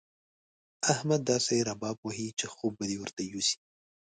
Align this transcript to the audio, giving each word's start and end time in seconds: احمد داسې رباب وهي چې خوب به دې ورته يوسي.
احمد 0.93 1.21
داسې 1.31 1.55
رباب 1.69 1.97
وهي 2.01 2.27
چې 2.39 2.45
خوب 2.53 2.71
به 2.79 2.85
دې 2.89 2.97
ورته 2.99 3.21
يوسي. 3.31 3.57